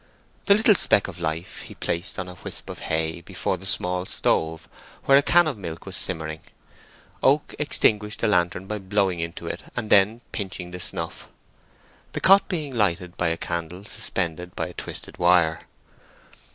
The 0.47 0.55
little 0.55 0.73
speck 0.73 1.07
of 1.07 1.19
life 1.19 1.61
he 1.61 1.75
placed 1.75 2.17
on 2.17 2.27
a 2.27 2.33
wisp 2.43 2.71
of 2.71 2.79
hay 2.89 3.21
before 3.21 3.57
the 3.57 3.67
small 3.67 4.07
stove, 4.07 4.67
where 5.03 5.15
a 5.19 5.21
can 5.21 5.45
of 5.45 5.59
milk 5.59 5.85
was 5.85 5.95
simmering. 5.95 6.41
Oak 7.21 7.53
extinguished 7.59 8.21
the 8.21 8.27
lantern 8.27 8.65
by 8.65 8.79
blowing 8.79 9.19
into 9.19 9.45
it 9.45 9.61
and 9.77 9.91
then 9.91 10.21
pinching 10.31 10.71
the 10.71 10.79
snuff, 10.79 11.29
the 12.13 12.19
cot 12.19 12.47
being 12.47 12.73
lighted 12.73 13.15
by 13.15 13.27
a 13.27 13.37
candle 13.37 13.85
suspended 13.85 14.55
by 14.55 14.69
a 14.69 14.73
twisted 14.73 15.19
wire. 15.19 15.61